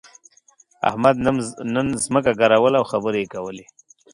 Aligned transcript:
احمد 0.89 1.15
نن 1.75 1.85
ځمکه 2.05 2.31
ګروله 2.39 2.77
او 2.79 2.85
خبرې 2.91 3.19
يې 3.23 3.31
کولې. 3.33 3.65